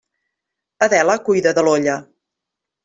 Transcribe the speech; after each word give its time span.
Adela 0.87 1.19
cuida 1.29 1.55
de 1.59 1.69
l'olla. 1.69 2.01